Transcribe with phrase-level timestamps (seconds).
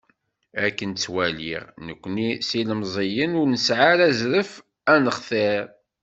[0.65, 4.51] Akken ttwaliɣ, nekni s yilemẓiyen, ur nesɛi ara azref
[4.91, 5.65] ad nextir.